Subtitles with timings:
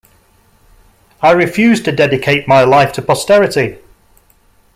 [1.21, 3.77] I refuse to dedicate my life to posterity.